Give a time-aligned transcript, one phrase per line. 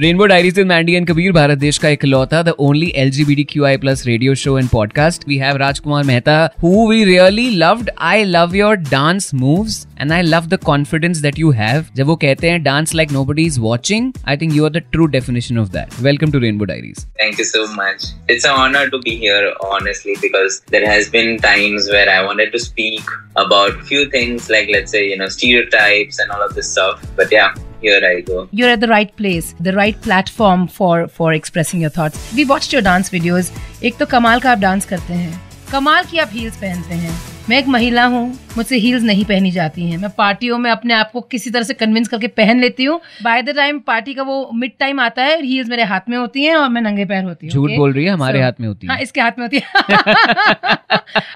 [0.00, 3.34] Rainbow Diaries with Mandy and Kabir Bharat देश का इकलौता the only L G B
[3.34, 7.48] T Q I plus radio show and podcast we have Rajkumar Mehta who we really
[7.56, 12.06] loved I love your dance moves and I love the confidence that you have जब
[12.06, 15.58] वो कहते हैं dance like nobody is watching I think you are the true definition
[15.58, 18.06] of that welcome to Rainbow Diaries Thank you so much.
[18.28, 22.50] It's an honor to be here, honestly, because there has been times where I wanted
[22.54, 26.72] to speak about few things, like let's say you know stereotypes and all of this
[26.72, 27.06] stuff.
[27.20, 28.47] But yeah, here I go.
[28.51, 32.31] you're at the right place, the right platform for for expressing your thoughts.
[32.33, 33.51] We watched your dance videos.
[33.83, 37.17] एक तो कमाल का आप dance करते हैं कमाल की आप हील्स पहनते हैं
[37.49, 38.23] मैं एक महिला हूँ
[38.57, 41.73] मुझसे हील्स नहीं पहनी जाती हैं मैं पार्टियों में अपने आप को किसी तरह से
[41.73, 45.41] कन्विंस करके पहन लेती हूँ बाय द टाइम पार्टी का वो मिड टाइम आता है
[45.43, 47.77] हील्स मेरे हाथ में होती हैं और मैं नंगे पैर होती हूँ झूठ okay?
[47.77, 49.65] बोल रही है हमारे So- हाथ में होती है हाँ इसके हाथ में होती है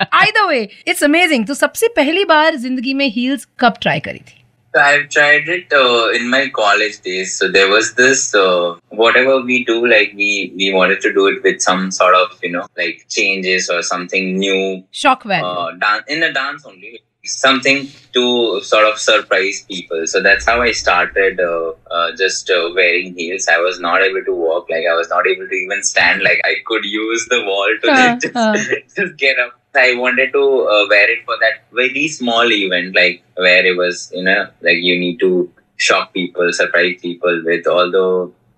[0.22, 4.43] either way इट्स अमेजिंग तो सबसे पहली बार ज़िंदगी में हील्स कब ट्राई करी थी
[4.76, 7.38] I've tried it uh, in my college days.
[7.38, 11.44] So there was this uh, whatever we do, like we we wanted to do it
[11.44, 14.84] with some sort of you know like changes or something new.
[14.92, 15.46] Shock value.
[15.46, 20.06] Uh, dan- in a dance only something to sort of surprise people.
[20.08, 23.48] So that's how I started uh, uh, just uh, wearing heels.
[23.48, 26.22] I was not able to walk, like I was not able to even stand.
[26.22, 30.86] Like I could use the wall to just, just get up i wanted to uh,
[30.90, 35.00] wear it for that very small event like where it was you know like you
[35.00, 38.08] need to shock people surprise people with all the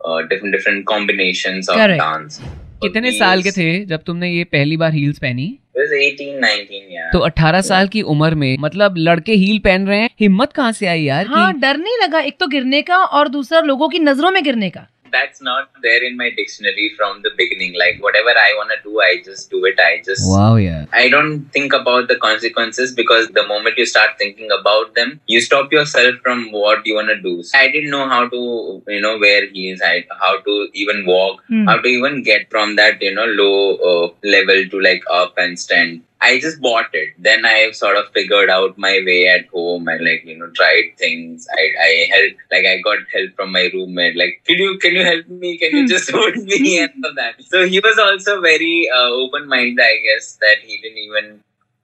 [0.02, 2.02] uh, different different combinations of Correct.
[2.02, 2.39] dance
[2.81, 6.91] कितने साल के थे जब तुमने ये पहली बार heels पहनी it was 18 19
[6.95, 10.71] yeah तो 18 साल की उम्र में मतलब लड़के हील पहन रहे हैं हिम्मत कहाँ
[10.71, 13.89] से आई यार हाँ कि डर नहीं लगा एक तो गिरने का और दूसरा लोगों
[13.89, 17.78] की नज़रों में गिरने का that's not there in my dictionary from the beginning.
[17.78, 19.80] Like whatever I wanna do, I just do it.
[19.80, 20.86] I just wow, yeah.
[20.94, 25.42] I don't think about the consequences because the moment you start thinking about them, you
[25.42, 27.44] stop yourself from what you wanna do.
[27.44, 29.81] So I didn't know how to you know wear heels,
[30.20, 31.66] how to even walk, mm.
[31.66, 35.60] how to even get from that you know low uh, level to like up and
[35.60, 37.09] stand I just bought it.
[37.17, 40.91] Then I sort of figured out my way at home and like you know tried
[40.97, 41.47] things.
[41.59, 44.17] I I helped like I got help from my roommate.
[44.17, 45.58] Like, can you can you help me?
[45.58, 45.87] Can you Hmm.
[45.95, 47.41] just hold me and all that?
[47.53, 49.83] So he was also very uh, open minded.
[49.83, 51.41] I guess that he didn't even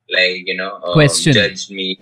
[0.09, 1.34] like you know uh, Question.
[1.34, 2.00] judge me.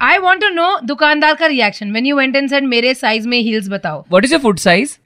[0.00, 3.38] I want to know दुकानदार का reaction when you went and said मेरे size में
[3.38, 4.04] heels बताओ.
[4.12, 4.96] What is your foot size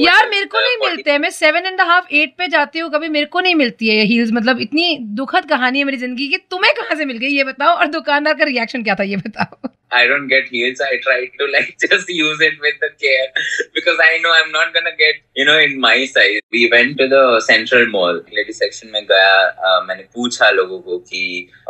[0.00, 1.10] यार मेरे को नहीं मिलते.
[1.10, 4.04] हैं मैं सेवन एंड हाफ़ एट पे जाती हूँ कभी मेरे को नहीं मिलती है
[4.04, 7.28] हील्स मतलब इतनी दुखद कहानी है मेरी ज़िंदगी की तुम्हें कहाँ से मिल गई?
[7.28, 9.02] ये बताओ और दुकानदार का रिएक्शन क्या था?
[9.04, 10.81] ये बताओ। I don't get heels.
[10.85, 13.27] I try to like just use it with the care
[13.73, 16.41] because I know I'm not gonna get you know in my size.
[16.51, 18.19] We went to the Central Mall.
[18.39, 19.29] Lady section में गया
[19.67, 21.23] uh, मैंने पूछा लोगों को कि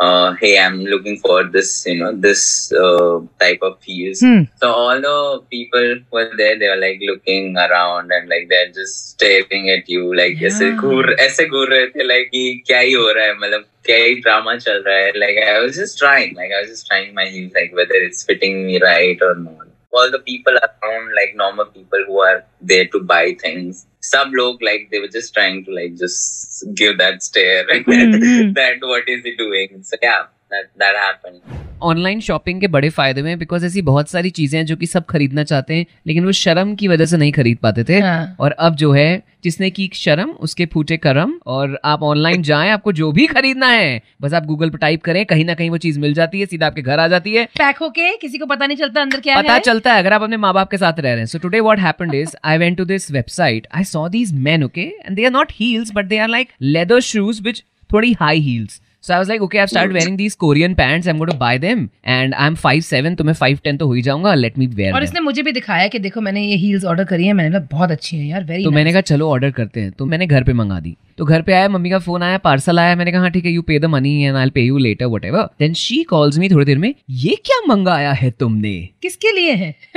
[0.06, 4.26] uh, hey I'm looking for this you know this uh, type of heels.
[4.28, 4.44] Hmm.
[4.64, 6.58] So all the people were there.
[6.58, 10.76] They were like looking around and like they're just staring at you like ऐसे Yeah.
[10.82, 14.16] घूर ऐसे घूर रहे थे like कि क्या ही हो रहा है मतलब क्या ही
[14.22, 17.26] ड्रामा चल रहा है like I was just trying like I was just trying my
[17.36, 19.67] heels like whether it's fitting me right or not.
[19.93, 23.87] All the people around like normal people who are there to buy things.
[24.01, 28.55] Some लोग like they were just trying to like just give that stare Mhm.
[28.61, 29.83] that what is he doing.
[29.83, 31.43] So yeah, that that happened.
[31.83, 35.05] Online shopping के बड़े फ़ायदे में because ऐसी बहुत सारी चीज़ें हैं जो कि सब
[35.07, 38.51] खरीदना चाहते हैं लेकिन वो शर्म की वजह से नहीं खरीद पाते थे। हाँ। और
[38.51, 43.11] अब जो है जिसने की शर्म उसके फूटे करम और आप ऑनलाइन जाएँ आपको जो
[43.13, 46.15] भी खरीदना है बस आप गूगल पर टाइप करें कहीं ना कहीं वो चीज़ मिल
[46.15, 49.01] जाती है सीधा आपके घर आ जाती है। पैक होके किसी को पता नहीं चलता
[49.01, 51.19] अंदर क्या पता है। चलता है अगर आप अपने माँ बाप के साथ रह रहे
[51.19, 54.65] हैं। So today what happened is I went to this website I saw these man
[54.65, 58.41] okay and they are not heels but they are like leather shoes which थोड़ी high
[58.41, 61.09] heels So I was like, okay, I've started wearing these Korean pants.
[61.09, 64.35] I'm going to buy them, and I'm 5'7", तो मैं 5'10" तो हो ही जाऊँगा.
[64.35, 65.03] Let me wear और them.
[65.03, 67.33] इसने मुझे भी दिखाया कि देखो मैंने ये हील्स ऑर्डर करी है.
[67.33, 69.91] मैंने बहुत अच्छी है यार वेरी तो मैंने कहा चलो ऑर्डर करते हैं.
[69.91, 70.97] तो मैंने घर पे मंगा दी.
[71.19, 72.97] तो घर पे आया मम्मी का फ़ोन आया पार्सल आया.
[72.97, 75.49] मैंने कहा हाँ ठीक है you pay the money and I pay you later whatever
[75.59, 78.89] then she calls me थोड़ी देर में ये क्या मंगाया है तुमने?
[79.03, 79.75] किसके लिए है?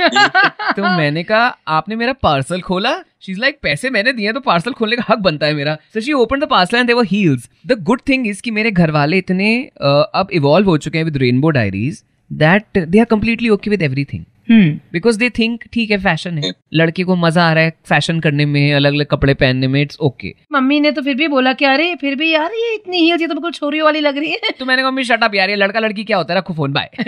[0.76, 2.96] तो मैंने कहा आपने मेरा पार्सल खोला?
[3.22, 5.74] शी like, पैसे मैंने दिए तो पार्सल खोलने का हक बनता है मेरा.
[5.94, 8.90] So she open the parcel and there were heels the good thing is कि मेरे घर
[8.90, 13.48] वाले इतने uh, अब इवॉल्व हो चुके हैं with Rainbow Diaries that they are completely
[13.48, 16.52] okay with everything hmm because they think ठीक है फ़ैशन है.
[16.74, 19.98] लड़के को मज़ा आ रहा है फ़ैशन करने में अलग अलग कपड़े पहनने में इट्स
[20.00, 23.10] ओके मम्मी ने तो फिर भी बोला कि अरे फिर भी यार ये इतनी ही
[23.10, 25.50] ये तो बिल्कुल छोरी वाली लग रही है। तो मैंने कहा मम्मी शट अप यार
[25.50, 26.38] ये लड़का लड़की क्या होता है?
[26.38, 26.90] रखो phone bye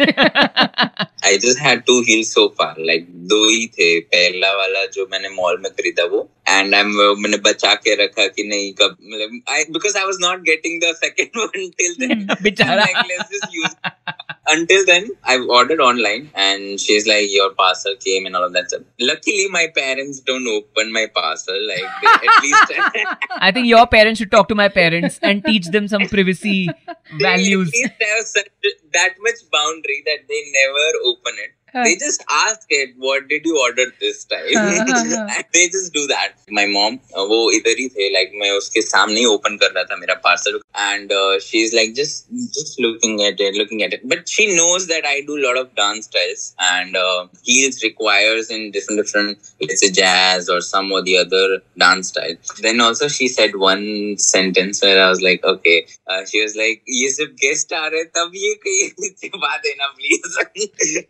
[1.29, 2.75] I just had two heels so far.
[2.90, 7.38] Like दो ही थे। पहला वाला जो मैंने मॉल में खरीदा वो एंड आई मैंने
[7.38, 11.42] बचा के रखा कि नहीं कब मतलब I because I was not getting the second
[11.42, 13.75] one till then बेचारा। like let's just use
[14.51, 18.68] until then, I've ordered online, and she's like, "Your parcel came and all of that
[18.71, 21.62] stuff." Luckily, my parents don't open my parcel.
[21.69, 22.74] Like they, at least.
[23.38, 26.57] I think your parents should talk to my parents and teach them some privacy
[27.25, 27.71] values.
[27.71, 31.54] They at least have such, that much boundary that they never open it.
[31.78, 31.84] हाँ.
[31.88, 35.44] They just ask it, "What did you order this time?" हाँ, हाँ, हाँ.
[35.58, 36.36] they just do that.
[36.60, 39.84] My mom, uh, वो इधर ही थे, like मैं उसके सामने ही open कर रहा
[39.92, 42.28] था मेरा parcel, and uh, she's like just
[42.58, 44.06] just looking at it, looking at it.
[44.14, 48.50] But she knows that I do a lot of dance styles, and uh, heels requires
[48.50, 52.36] in different different, let's say jazz or some or the other dance style.
[52.66, 55.86] Then also she said one sentence where I was like, okay.
[56.06, 59.86] Uh, she was like, ये सब guest आ रहे हैं, तब ये कहीं छिपा देना
[59.98, 60.38] please.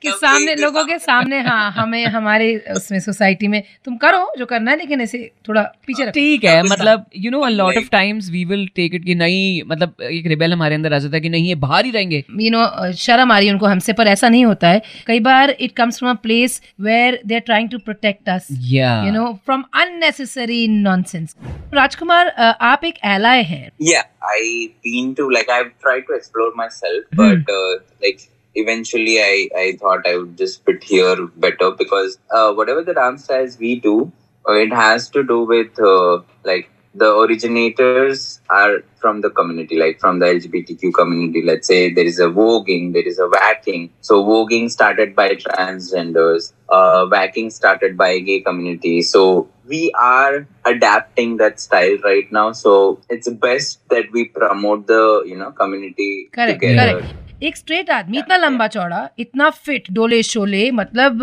[0.02, 2.46] कि सामने लोगों के सामने हाँ हमें हमारे
[2.76, 5.18] उसमें सोसाइटी में तुम करो जो करना है लेकिन ऐसे
[5.48, 9.04] थोड़ा पीछे ठीक है मतलब you know a lot of times we will take it
[9.04, 11.90] कि नहीं मतलब एक रिबेल हमारे अंदर आ जाता है कि नहीं ये बाहर ही
[11.90, 15.20] रहेंगे। यू नो शर्म आ रही है उनको हमसे पर ऐसा नहीं होता है। कई
[15.20, 19.32] बार it comes from a place where they are trying to protect us you know
[19.44, 21.36] from unnecessary nonsense
[21.74, 26.50] Rajkumar uh, आप एक एलाय हैं। Yeah, I've been to like I've tried to explore
[26.56, 27.20] myself, Hmm.
[27.20, 28.20] but uh, like
[28.62, 33.24] eventually I I thought I would just fit here better because uh, whatever the dance
[33.24, 34.12] styles we do,
[34.48, 40.00] uh, it has to do with uh, like the originators are from the community, like
[40.00, 41.42] from the LGBTQ community.
[41.42, 43.90] Let's say there is a voguing, there is a whacking.
[44.00, 49.02] So voguing started by transgenders, uh, whacking started by gay community.
[49.02, 52.52] So we are adapting that style right now.
[52.52, 57.00] So it's best that we promote the you know community Correct, together.
[57.02, 57.27] correct.
[57.42, 61.22] एक straight आदमी इतना लंबा चौड़ा इतना fit डोले शोले मतलब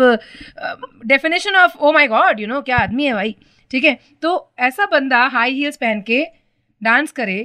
[1.06, 3.34] definition of oh my God you know क्या आदमी है भाई
[3.70, 3.98] ठीक है?
[4.22, 6.24] तो ऐसा बंदा हाई हील्स पहन के
[6.82, 7.36] डांस करे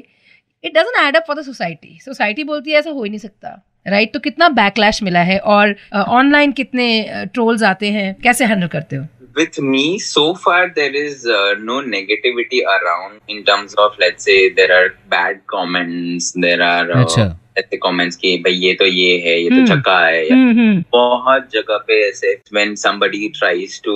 [0.63, 3.49] it doesn't add up for the society society बोलती है ऐसा हो ही नहीं सकता
[3.87, 4.13] राइट right?
[4.13, 6.87] तो कितना बैकलैश मिला है और ऑनलाइन कितने
[7.33, 9.05] ट्रोल्स आते हैं कैसे हैंडल करते हो?
[9.34, 14.50] With me, so far there is uh, no negativity around in terms of let's say
[14.50, 17.26] there are bad comments, there are uh, अच्छा
[17.58, 20.58] ऐसे comments कि भाई ये तो ये है, ये तो हम्म। चक्का है, या हम्म
[20.58, 23.94] हम्म बहुत जगह पे ऐसे when somebody tries to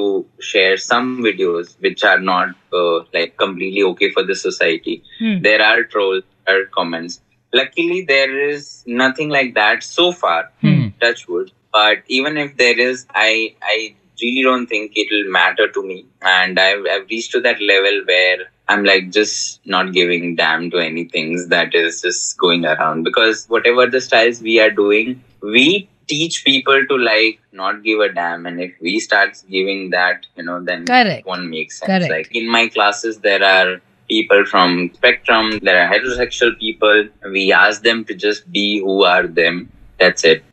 [0.50, 5.62] share some videos which are not uh, like completely okay for the society hmm there
[5.70, 7.20] are trolls there are comments
[7.52, 10.88] luckily there is nothing like that so far Hmm.
[11.04, 13.32] touch wood but even if there is i
[13.72, 13.78] i
[14.21, 16.05] really don't think it will matter to me.
[16.21, 20.77] And I've, I've reached to that level where i'm like just not giving damn to
[20.79, 23.03] anything that is just going around.
[23.03, 28.11] Because whatever the styles we are doing we teach people to like not give a
[28.11, 28.45] damn.
[28.45, 31.25] And if we start giving that you know then Correct.
[31.25, 31.87] one makes sense.
[31.87, 32.11] Correct.
[32.11, 37.07] like in my classes there are people from spectrum there are heterosexual people.
[37.23, 39.71] We ask them to just be who are them.
[39.99, 40.43] That's it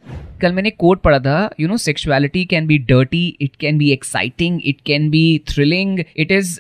[0.43, 4.61] कल मैंने quote पढ़ा था you know sexuality can be dirty it can be exciting
[4.65, 6.59] it can be thrilling it is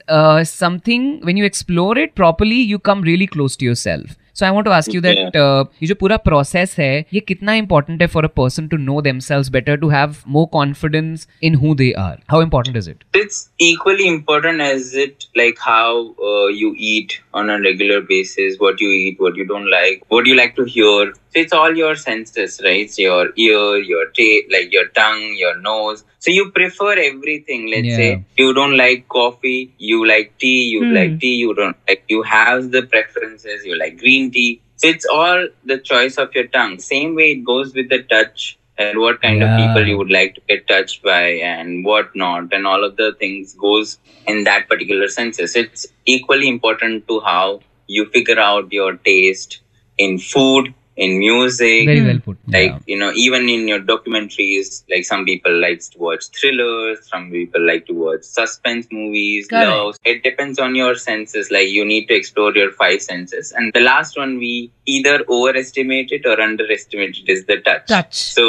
[0.49, 4.65] something when you explore it properly you come really close to yourself So I want
[4.65, 8.29] to ask you that ये जो पूरा process है ये कितना important है for a
[8.38, 12.77] person to know themselves better to have more confidence in who they are how important
[12.77, 15.91] is it it's equally important as it like how
[16.31, 20.29] uh, you eat on a regular basis what you eat what you don't like what
[20.31, 23.63] you like to hear so it's all your senses right It's your ear
[23.94, 27.98] your taste like your tongue your nose so you prefer everything let's Yeah.
[28.03, 29.57] say you don't like coffee
[29.89, 30.96] you like tea you Hmm.
[31.00, 35.06] like tea you don't like you have the preferences you like green tea so it's
[35.06, 36.80] all the choice of your tongue.
[36.80, 40.34] Same way it goes with the touch and what kind of people you would like
[40.34, 44.68] to get touched by and what not and all of the things goes in that
[44.68, 49.60] particular senses it's equally important to how you figure out your taste
[49.98, 50.74] in food
[51.05, 52.07] in music very Hmm.
[52.07, 56.24] Well put like you know even in your documentaries like some people likes to watch
[56.38, 59.74] thrillers some people like to watch suspense movies Correct.
[59.74, 63.77] love it depends on your senses like you need to explore your five senses and
[63.77, 64.51] the last one we
[64.96, 68.24] either overestimate it or underestimate it is the touch Touch.
[68.39, 68.48] so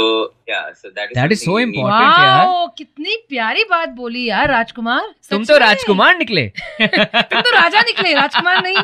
[0.54, 2.18] yeah so that is That is so something we need- important.
[2.24, 6.46] यार। Wow कितनी प्यारी बात बोली यार राजकुमार तुम सच तो में। राजकुमार निकले
[6.80, 8.82] तुम तो राजा निकले राजकुमार नहीं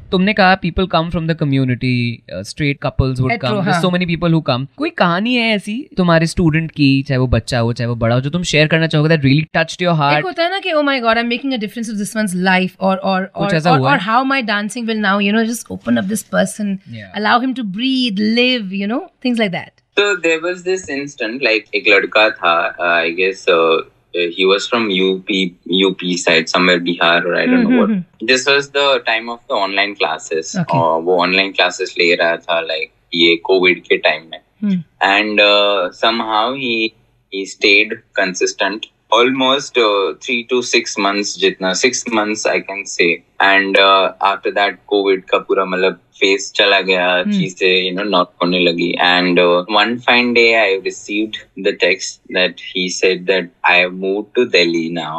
[0.11, 3.80] तुमने कहा people come from the community straight couples would Hetero, come हाँ.
[3.80, 7.58] So many people who come कोई कहानी है ऐसी तुम्हारे स्टूडेंट की चाहे वो बच्चा
[7.58, 10.00] हो चाहे वो बड़ा हो जो तुम शेयर करना चाहोगे दैट रियली टच्ड योर एक
[10.00, 12.16] हार्ट होता है ना कि ओ my God I am making a difference of this
[12.16, 13.98] ones life और और और?
[13.98, 17.14] How my dancing will now you know just open up this person Yeah.
[17.16, 21.42] Allow him to breathe live you know things like that So there was this instant,
[21.42, 23.80] like एक लड़का था, uh, I guess uh,
[24.12, 25.28] he was from UP,
[25.70, 27.70] UP side, somewhere Bihar or I don't mm-hmm.
[27.70, 28.04] know what.
[28.20, 30.56] This was the time of the online classes.
[30.58, 30.78] Okay.
[30.78, 34.84] Uh, वो online classes ले रहा था, like ये COVID के time में Mm.
[35.00, 36.94] and uh, somehow he
[37.30, 43.10] he stayed consistent almost uh, three to six months jitna six months i can say
[43.40, 47.32] and uh, after that covid ka pura matlab phase chala gaya Hmm.
[47.36, 51.38] cheeze you know not hone lagi and uh, one fine day i received
[51.68, 55.18] the text that he said that i have moved to delhi now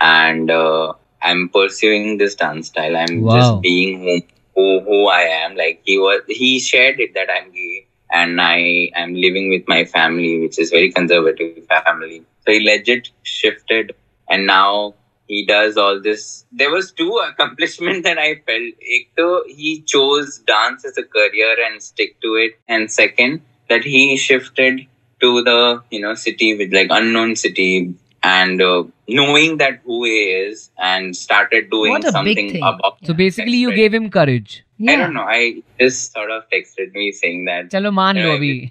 [0.00, 3.28] and uh, i'm pursuing this dance style i'm Wow.
[3.28, 4.14] just being who,
[4.56, 8.90] who who i am like he was he shared it that i'm gay and I
[8.94, 12.24] am living with my family, which is very conservative family.
[12.44, 13.08] So he legit
[13.42, 13.94] shifted,
[14.28, 14.94] and now
[15.26, 16.44] he does all this.
[16.52, 18.74] There was two accomplishments that I felt.
[18.96, 23.84] Ek to, he chose dance as a career and stick to it, and second, that
[23.84, 24.86] he shifted
[25.20, 30.18] to the you know city with like unknown city and uh, knowing that who he
[30.46, 34.64] is and started doing What a big something about So basically, you gave him courage.
[34.90, 35.24] I don't know.
[35.32, 38.70] I just sort of texted me saying that चलो मान लो अभी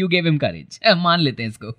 [0.00, 1.74] you gave him courage मान लेते हैं इसको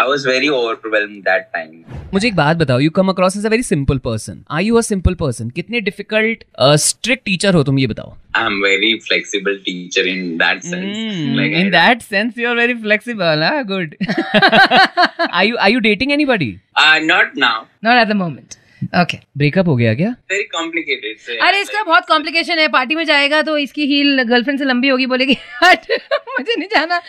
[0.00, 1.72] I was very overwhelmed that time.
[2.14, 4.80] मुझे एक बात बताओ you come across as a very simple person are you a
[4.88, 6.44] simple person कितने डिफ़िकल्ट
[6.84, 10.98] स्ट्रिक्ट टीचर हो तुम ये बताओ I'm very flexible teacher in that sense.
[10.98, 15.70] Mm, Like I in that sense you are very flexible हाँ good are you are
[15.70, 17.54] you dating anybody Uh, not now.
[17.84, 18.57] Not at the moment.
[18.84, 19.16] Okay.
[19.36, 20.14] Breakup हो गया क्या?
[20.32, 21.14] Very complicated.
[21.24, 24.88] So, अरे इसका बहुत complication है। Party में जाएगा तो इसकी हील गर्लफ्रेंड से लंबी
[24.88, 27.00] होगी बोलेगी मुझे नहीं जाना।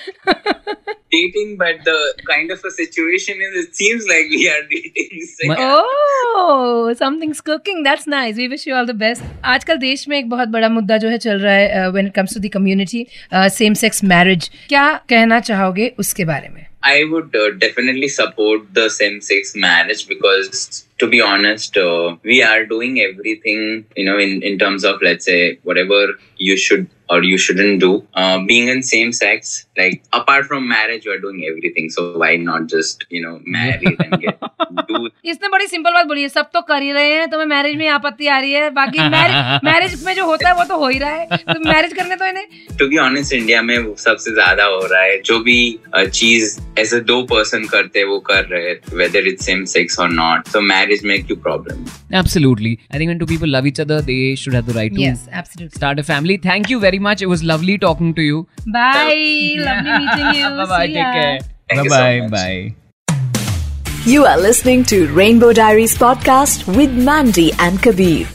[1.15, 1.97] Dating, but the
[2.29, 5.23] kind of a situation is it seems like we are dating.
[5.29, 10.07] So, Ma- oh something's cooking that's nice we wish you all the best आजकल देश
[10.07, 12.51] में एक बहुत बड़ा मुद्दा जो है चल रहा है when it comes to the
[12.53, 16.65] community same sex marriage क्या कहना चाहोगे उसके बारे में?
[16.87, 22.65] I would uh, definitely support the same-sex marriage because, to be honest, uh, we are
[22.65, 27.37] doing everything, you know, in, in terms of let's say whatever you should or you
[27.43, 27.91] shouldn't do.
[28.13, 31.89] Uh, being in same-sex, like apart from marriage, you are doing everything.
[31.89, 34.47] So why not just you know marry and get
[34.91, 34.99] do
[35.31, 37.87] इसने बड़ी simple बात बोली है सब तो कर ही रहे हैं तुम्हें मैरिज में
[37.89, 40.97] आपत्ति आ रही है बाकी मैरिज मैरिज में जो होता है वो तो हो ही
[40.99, 44.63] रहा है तो मैरिज करने तो इन्हें टू बी ऑनेस्ट इंडिया में वो सबसे ज़्यादा
[44.75, 45.57] हो रहा है जो भी
[45.95, 49.99] अ, चीज़ ऐसे दो पर्सन करते हैं वो कर रहे हैं वेदर इट्स सेम सेक्स
[49.99, 51.85] और नॉट तो मैरिज में क्यों problem
[52.19, 52.69] Absolutely.
[52.91, 55.27] I think when two people love each other, they should have the right to yes
[55.41, 56.37] absolutely start a family.
[56.45, 57.21] Thank you much.
[57.21, 58.47] It was lovely talking to you.
[58.67, 59.55] Bye.
[59.59, 60.49] lovely meeting you.
[60.49, 60.87] Bye bye.
[60.87, 61.39] Take care.
[61.69, 62.27] Bye bye.
[62.29, 62.75] Bye.
[64.05, 68.29] You are listening to Rainbow Diaries podcast with Mandy and Kabir.